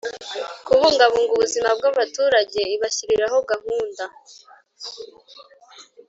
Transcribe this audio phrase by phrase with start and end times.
[0.65, 4.03] kubungabunga ubuzima bw abaturage ibashyiriraho gahunda